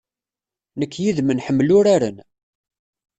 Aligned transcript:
Nekk 0.79 0.93
yid-m 1.03 1.29
nḥemmel 1.33 1.69
uraren. 1.77 2.17